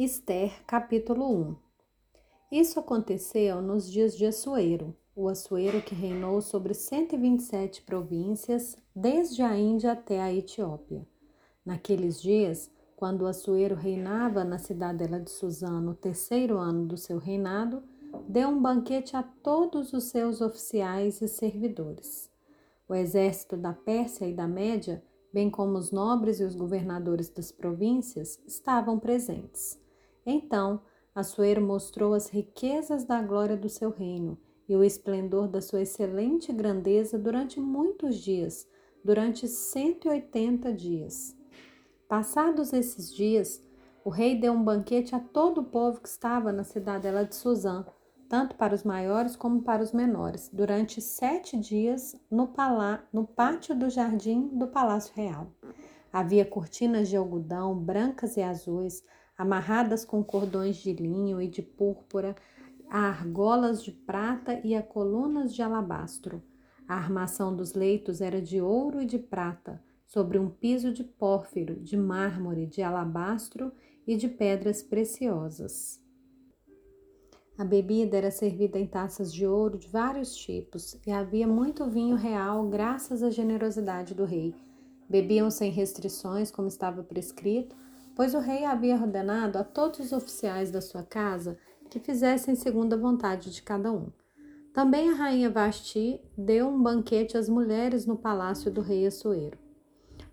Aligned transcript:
Esther, 0.00 0.62
capítulo 0.64 1.28
1 1.28 1.56
Isso 2.52 2.78
aconteceu 2.78 3.60
nos 3.60 3.90
dias 3.90 4.16
de 4.16 4.26
Assuero, 4.26 4.96
o 5.12 5.26
Assuero 5.26 5.82
que 5.82 5.92
reinou 5.92 6.40
sobre 6.40 6.72
127 6.72 7.82
províncias, 7.82 8.76
desde 8.94 9.42
a 9.42 9.58
Índia 9.58 9.90
até 9.90 10.22
a 10.22 10.32
Etiópia. 10.32 11.04
Naqueles 11.66 12.22
dias, 12.22 12.70
quando 12.94 13.26
Assuero 13.26 13.74
reinava 13.74 14.44
na 14.44 14.56
cidadela 14.56 15.18
de 15.18 15.32
Suzã 15.32 15.80
no 15.80 15.96
terceiro 15.96 16.58
ano 16.58 16.86
do 16.86 16.96
seu 16.96 17.18
reinado, 17.18 17.82
deu 18.28 18.50
um 18.50 18.62
banquete 18.62 19.16
a 19.16 19.24
todos 19.24 19.92
os 19.92 20.04
seus 20.04 20.40
oficiais 20.40 21.20
e 21.20 21.26
servidores. 21.26 22.30
O 22.88 22.94
exército 22.94 23.56
da 23.56 23.72
Pérsia 23.72 24.28
e 24.28 24.32
da 24.32 24.46
Média 24.46 25.02
bem 25.32 25.50
como 25.50 25.78
os 25.78 25.90
nobres 25.90 26.40
e 26.40 26.44
os 26.44 26.54
governadores 26.54 27.28
das 27.28 27.52
províncias, 27.52 28.40
estavam 28.46 28.98
presentes. 28.98 29.78
Então, 30.30 30.82
Assuero 31.14 31.62
mostrou 31.62 32.12
as 32.12 32.28
riquezas 32.28 33.02
da 33.02 33.22
glória 33.22 33.56
do 33.56 33.68
seu 33.68 33.90
reino 33.90 34.38
e 34.68 34.76
o 34.76 34.84
esplendor 34.84 35.48
da 35.48 35.62
sua 35.62 35.80
excelente 35.80 36.52
grandeza 36.52 37.18
durante 37.18 37.58
muitos 37.58 38.16
dias, 38.16 38.68
durante 39.02 39.48
180 39.48 40.70
dias. 40.74 41.34
Passados 42.06 42.74
esses 42.74 43.12
dias, 43.12 43.64
o 44.04 44.10
rei 44.10 44.38
deu 44.38 44.52
um 44.52 44.62
banquete 44.62 45.14
a 45.14 45.18
todo 45.18 45.62
o 45.62 45.64
povo 45.64 46.00
que 46.00 46.08
estava 46.08 46.52
na 46.52 46.62
cidadela 46.62 47.24
de 47.24 47.34
Suzã, 47.34 47.86
tanto 48.28 48.54
para 48.54 48.74
os 48.74 48.84
maiores 48.84 49.34
como 49.34 49.62
para 49.62 49.82
os 49.82 49.92
menores, 49.92 50.50
durante 50.52 51.00
sete 51.00 51.58
dias 51.58 52.14
no, 52.30 52.52
no 53.10 53.26
pátio 53.26 53.74
do 53.74 53.88
jardim 53.88 54.48
do 54.48 54.68
Palácio 54.68 55.14
Real. 55.16 55.50
Havia 56.12 56.44
cortinas 56.44 57.08
de 57.08 57.16
algodão 57.16 57.74
brancas 57.74 58.36
e 58.36 58.42
azuis, 58.42 59.02
amarradas 59.38 60.04
com 60.04 60.22
cordões 60.24 60.76
de 60.76 60.92
linho 60.92 61.40
e 61.40 61.46
de 61.46 61.62
púrpura, 61.62 62.34
a 62.90 62.98
argolas 63.06 63.82
de 63.84 63.92
prata 63.92 64.60
e 64.64 64.74
a 64.74 64.82
colunas 64.82 65.54
de 65.54 65.62
alabastro. 65.62 66.42
A 66.88 66.96
armação 66.96 67.54
dos 67.54 67.74
leitos 67.74 68.20
era 68.20 68.42
de 68.42 68.60
ouro 68.60 69.00
e 69.00 69.06
de 69.06 69.18
prata, 69.18 69.80
sobre 70.04 70.38
um 70.38 70.50
piso 70.50 70.92
de 70.92 71.04
pórfiro, 71.04 71.76
de 71.76 71.96
mármore, 71.96 72.66
de 72.66 72.82
alabastro 72.82 73.70
e 74.06 74.16
de 74.16 74.26
pedras 74.26 74.82
preciosas. 74.82 76.02
A 77.58 77.64
bebida 77.64 78.16
era 78.16 78.30
servida 78.30 78.78
em 78.78 78.86
taças 78.86 79.32
de 79.32 79.46
ouro 79.46 79.78
de 79.78 79.88
vários 79.88 80.34
tipos 80.34 80.98
e 81.06 81.10
havia 81.10 81.46
muito 81.46 81.88
vinho 81.90 82.16
real 82.16 82.66
graças 82.68 83.22
à 83.22 83.30
generosidade 83.30 84.14
do 84.14 84.24
rei. 84.24 84.54
Bebiam 85.08 85.50
sem 85.50 85.70
restrições, 85.70 86.50
como 86.50 86.68
estava 86.68 87.02
prescrito, 87.02 87.76
pois 88.18 88.34
o 88.34 88.40
rei 88.40 88.64
havia 88.64 88.96
ordenado 88.96 89.58
a 89.58 89.62
todos 89.62 90.00
os 90.00 90.12
oficiais 90.12 90.72
da 90.72 90.80
sua 90.80 91.04
casa 91.04 91.56
que 91.88 92.00
fizessem 92.00 92.56
segundo 92.56 92.94
a 92.94 92.96
vontade 92.96 93.48
de 93.48 93.62
cada 93.62 93.92
um. 93.92 94.08
Também 94.74 95.08
a 95.08 95.14
rainha 95.14 95.48
Vasti 95.48 96.20
deu 96.36 96.66
um 96.66 96.82
banquete 96.82 97.38
às 97.38 97.48
mulheres 97.48 98.06
no 98.06 98.16
palácio 98.16 98.72
do 98.72 98.80
rei 98.80 99.06
Assuero. 99.06 99.56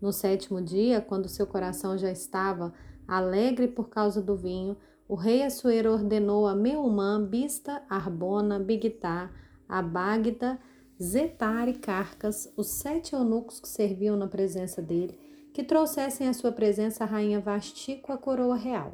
No 0.00 0.12
sétimo 0.12 0.60
dia, 0.60 1.00
quando 1.00 1.28
seu 1.28 1.46
coração 1.46 1.96
já 1.96 2.10
estava 2.10 2.74
alegre 3.06 3.68
por 3.68 3.88
causa 3.88 4.20
do 4.20 4.34
vinho, 4.34 4.76
o 5.06 5.14
rei 5.14 5.44
Assuero 5.44 5.92
ordenou 5.92 6.48
a 6.48 6.56
Meumã, 6.56 7.24
Bista, 7.24 7.80
Arbona, 7.88 8.58
Bigtá, 8.58 9.30
Abagda, 9.68 10.58
Zetar 11.00 11.68
e 11.68 11.74
Carcas, 11.74 12.52
os 12.56 12.66
sete 12.66 13.14
eunucos 13.14 13.60
que 13.60 13.68
serviam 13.68 14.16
na 14.16 14.26
presença 14.26 14.82
dele, 14.82 15.27
que 15.58 15.64
trouxessem 15.64 16.28
à 16.28 16.32
sua 16.32 16.52
presença 16.52 17.02
a 17.02 17.06
rainha 17.08 17.40
Vasti 17.40 17.96
com 17.96 18.12
a 18.12 18.16
coroa 18.16 18.54
real. 18.54 18.92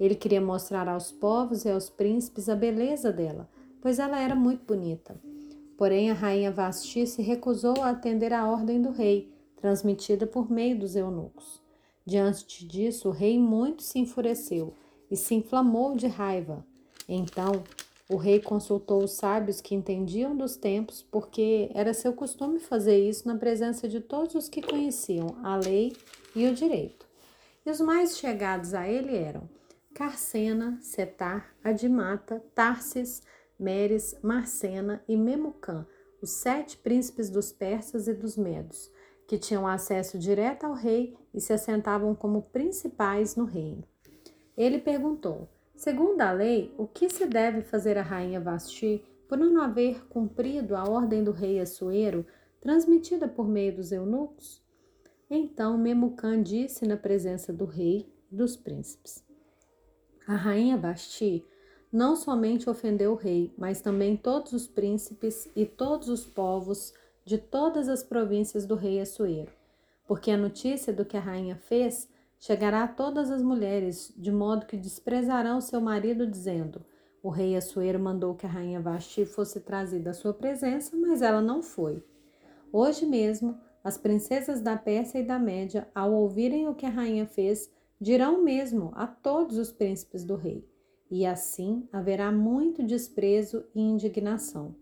Ele 0.00 0.16
queria 0.16 0.40
mostrar 0.40 0.88
aos 0.88 1.12
povos 1.12 1.64
e 1.64 1.70
aos 1.70 1.88
príncipes 1.88 2.48
a 2.48 2.56
beleza 2.56 3.12
dela, 3.12 3.48
pois 3.80 4.00
ela 4.00 4.18
era 4.18 4.34
muito 4.34 4.64
bonita. 4.64 5.14
Porém, 5.78 6.10
a 6.10 6.14
rainha 6.14 6.50
Vasti 6.50 7.06
se 7.06 7.22
recusou 7.22 7.80
a 7.80 7.90
atender 7.90 8.32
à 8.32 8.50
ordem 8.50 8.82
do 8.82 8.90
rei, 8.90 9.32
transmitida 9.54 10.26
por 10.26 10.50
meio 10.50 10.76
dos 10.76 10.96
eunucos. 10.96 11.62
Diante 12.04 12.66
disso, 12.66 13.10
o 13.10 13.12
rei 13.12 13.38
muito 13.38 13.84
se 13.84 14.00
enfureceu 14.00 14.74
e 15.08 15.16
se 15.16 15.36
inflamou 15.36 15.94
de 15.94 16.08
raiva. 16.08 16.66
Então 17.08 17.62
o 18.12 18.16
rei 18.16 18.40
consultou 18.40 19.02
os 19.02 19.12
sábios 19.12 19.62
que 19.62 19.74
entendiam 19.74 20.36
dos 20.36 20.54
tempos, 20.54 21.02
porque 21.02 21.70
era 21.72 21.94
seu 21.94 22.12
costume 22.12 22.58
fazer 22.58 22.98
isso 22.98 23.26
na 23.26 23.36
presença 23.36 23.88
de 23.88 24.00
todos 24.00 24.34
os 24.34 24.48
que 24.50 24.60
conheciam 24.60 25.36
a 25.42 25.56
lei 25.56 25.96
e 26.36 26.46
o 26.46 26.54
direito. 26.54 27.06
E 27.64 27.70
os 27.70 27.80
mais 27.80 28.18
chegados 28.18 28.74
a 28.74 28.86
ele 28.86 29.16
eram 29.16 29.48
Carcena, 29.94 30.78
Setar, 30.82 31.54
Adimata, 31.64 32.44
Tarsis, 32.54 33.22
Meres, 33.58 34.14
Marcena 34.22 35.02
e 35.08 35.16
Memucã, 35.16 35.86
os 36.20 36.32
sete 36.32 36.76
príncipes 36.76 37.30
dos 37.30 37.50
persas 37.50 38.08
e 38.08 38.12
dos 38.12 38.36
medos, 38.36 38.90
que 39.26 39.38
tinham 39.38 39.66
acesso 39.66 40.18
direto 40.18 40.64
ao 40.64 40.74
rei 40.74 41.16
e 41.32 41.40
se 41.40 41.52
assentavam 41.52 42.14
como 42.14 42.42
principais 42.42 43.36
no 43.36 43.44
reino. 43.44 43.84
Ele 44.56 44.78
perguntou: 44.78 45.48
Segundo 45.74 46.20
a 46.20 46.30
lei, 46.32 46.72
o 46.78 46.86
que 46.86 47.08
se 47.08 47.26
deve 47.26 47.62
fazer 47.62 47.98
a 47.98 48.02
rainha 48.02 48.40
Vasti 48.40 49.04
por 49.28 49.38
não 49.38 49.60
haver 49.60 50.06
cumprido 50.06 50.76
a 50.76 50.84
ordem 50.84 51.24
do 51.24 51.32
rei 51.32 51.58
Assuero, 51.58 52.26
transmitida 52.60 53.26
por 53.26 53.48
meio 53.48 53.74
dos 53.74 53.90
eunucos? 53.90 54.62
Então 55.28 55.78
Memucã 55.78 56.40
disse 56.42 56.86
na 56.86 56.96
presença 56.96 57.52
do 57.52 57.64
rei 57.64 58.12
e 58.30 58.36
dos 58.36 58.56
príncipes: 58.56 59.24
A 60.26 60.36
rainha 60.36 60.76
Vasti 60.76 61.44
não 61.90 62.14
somente 62.14 62.68
ofendeu 62.70 63.12
o 63.12 63.16
rei, 63.16 63.52
mas 63.56 63.80
também 63.80 64.16
todos 64.16 64.52
os 64.52 64.66
príncipes 64.66 65.50
e 65.56 65.66
todos 65.66 66.08
os 66.08 66.24
povos 66.24 66.94
de 67.24 67.38
todas 67.38 67.88
as 67.88 68.02
províncias 68.02 68.66
do 68.66 68.74
rei 68.74 69.00
Assuero, 69.00 69.52
porque 70.06 70.30
a 70.30 70.36
notícia 70.36 70.92
do 70.92 71.04
que 71.04 71.16
a 71.16 71.20
rainha 71.20 71.56
fez 71.56 72.08
chegará 72.42 72.82
a 72.82 72.88
todas 72.88 73.30
as 73.30 73.40
mulheres, 73.40 74.12
de 74.16 74.32
modo 74.32 74.66
que 74.66 74.76
desprezarão 74.76 75.60
seu 75.60 75.80
marido, 75.80 76.26
dizendo: 76.26 76.84
O 77.22 77.30
rei 77.30 77.56
Assuero 77.56 78.00
mandou 78.00 78.34
que 78.34 78.44
a 78.44 78.48
rainha 78.48 78.80
Vasti 78.80 79.24
fosse 79.24 79.60
trazida 79.60 80.10
à 80.10 80.14
sua 80.14 80.34
presença, 80.34 80.96
mas 80.96 81.22
ela 81.22 81.40
não 81.40 81.62
foi. 81.62 82.02
Hoje 82.72 83.06
mesmo, 83.06 83.56
as 83.84 83.96
princesas 83.96 84.60
da 84.60 84.76
Pérsia 84.76 85.20
e 85.20 85.24
da 85.24 85.38
Média, 85.38 85.88
ao 85.94 86.12
ouvirem 86.12 86.68
o 86.68 86.74
que 86.74 86.84
a 86.84 86.90
rainha 86.90 87.26
fez, 87.26 87.70
dirão 88.00 88.42
mesmo 88.42 88.90
a 88.96 89.06
todos 89.06 89.56
os 89.56 89.70
príncipes 89.70 90.24
do 90.24 90.34
rei. 90.34 90.68
E 91.08 91.24
assim 91.24 91.88
haverá 91.92 92.32
muito 92.32 92.82
desprezo 92.82 93.64
e 93.72 93.80
indignação. 93.80 94.74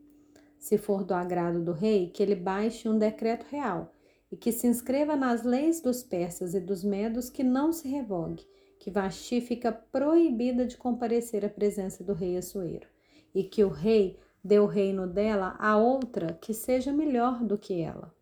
Se 0.59 0.79
for 0.79 1.05
do 1.05 1.13
agrado 1.13 1.63
do 1.63 1.73
rei, 1.73 2.09
que 2.09 2.23
ele 2.23 2.35
baixe 2.35 2.89
um 2.89 2.99
decreto 2.99 3.45
real 3.51 3.93
e 4.31 4.37
que 4.37 4.53
se 4.53 4.67
inscreva 4.67 5.17
nas 5.17 5.43
leis 5.43 5.81
dos 5.81 6.03
persas 6.03 6.55
e 6.55 6.61
dos 6.61 6.85
medos 6.85 7.29
que 7.29 7.43
não 7.43 7.73
se 7.73 7.89
revogue, 7.89 8.47
que 8.79 8.91
Vasti 8.91 9.41
fica 9.41 9.73
proibida 9.73 10.65
de 10.65 10.77
comparecer 10.77 11.45
à 11.45 11.49
presença 11.49 12.03
do 12.05 12.15
rei 12.15 12.37
Assuero, 12.37 12.89
e 13.35 13.45
que 13.45 13.65
o 13.65 13.69
rei 13.69 14.19
dê 14.43 14.59
o 14.59 14.67
reino 14.67 15.07
dela 15.07 15.55
a 15.59 15.77
outra 15.77 16.33
que 16.41 16.55
seja 16.55 16.93
melhor 16.93 17.45
do 17.45 17.59
que 17.59 17.81
ela. 17.81 18.15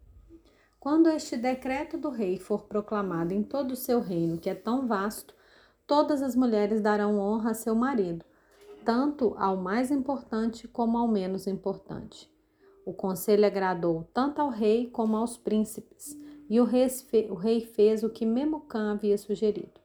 Quando 0.80 1.08
este 1.08 1.36
decreto 1.36 1.98
do 1.98 2.08
rei 2.08 2.38
for 2.38 2.64
proclamado 2.64 3.34
em 3.34 3.42
todo 3.42 3.72
o 3.72 3.76
seu 3.76 4.00
reino, 4.00 4.38
que 4.38 4.48
é 4.48 4.54
tão 4.54 4.86
vasto, 4.86 5.34
todas 5.86 6.22
as 6.22 6.34
mulheres 6.34 6.80
darão 6.80 7.18
honra 7.18 7.50
a 7.50 7.54
seu 7.54 7.74
marido, 7.74 8.24
tanto 8.84 9.34
ao 9.36 9.56
mais 9.56 9.90
importante 9.90 10.66
como 10.66 10.96
ao 10.96 11.06
menos 11.06 11.46
importante. 11.46 12.30
O 12.88 12.94
conselho 12.94 13.44
agradou 13.44 14.08
tanto 14.14 14.40
ao 14.40 14.48
rei 14.48 14.86
como 14.86 15.14
aos 15.14 15.36
príncipes, 15.36 16.18
e 16.48 16.58
o 16.58 16.64
rei 16.64 17.60
fez 17.60 18.02
o 18.02 18.08
que 18.08 18.24
Memucã 18.24 18.92
havia 18.92 19.18
sugerido. 19.18 19.78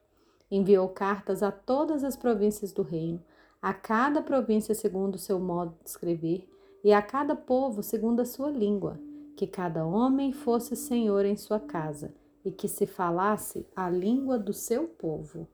Enviou 0.50 0.88
cartas 0.88 1.42
a 1.42 1.52
todas 1.52 2.02
as 2.02 2.16
províncias 2.16 2.72
do 2.72 2.80
reino, 2.80 3.22
a 3.60 3.74
cada 3.74 4.22
província 4.22 4.74
segundo 4.74 5.16
o 5.16 5.18
seu 5.18 5.38
modo 5.38 5.76
de 5.84 5.90
escrever, 5.90 6.48
e 6.82 6.94
a 6.94 7.02
cada 7.02 7.36
povo 7.36 7.82
segundo 7.82 8.20
a 8.20 8.24
sua 8.24 8.48
língua, 8.48 8.98
que 9.36 9.46
cada 9.46 9.84
homem 9.84 10.32
fosse 10.32 10.74
senhor 10.74 11.26
em 11.26 11.36
sua 11.36 11.60
casa, 11.60 12.14
e 12.42 12.50
que 12.50 12.66
se 12.66 12.86
falasse 12.86 13.66
a 13.76 13.90
língua 13.90 14.38
do 14.38 14.54
seu 14.54 14.88
povo. 14.88 15.46